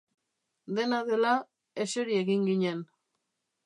Dena 0.79 1.03
dela, 1.11 1.35
eseri 1.87 2.19
egin 2.25 2.53
ginen. 2.53 2.85